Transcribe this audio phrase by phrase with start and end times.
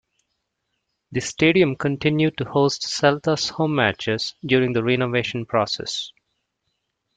[1.11, 6.11] The stadium continued to host Celta's home matches during the renovation process.